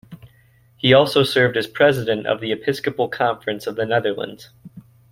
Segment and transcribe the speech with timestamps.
[0.77, 4.49] He also served as President of the Episcopal Conference of the Netherlands.